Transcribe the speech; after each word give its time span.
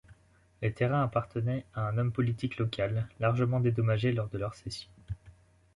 Les 0.63 0.73
terrains 0.73 1.03
appartenaient 1.03 1.63
à 1.75 1.87
un 1.87 1.99
homme 1.99 2.11
politique 2.11 2.57
local, 2.57 3.07
largement 3.19 3.59
dédommagé 3.59 4.11
lors 4.11 4.29
de 4.29 4.39
leur 4.39 4.55
cession. 4.55 4.89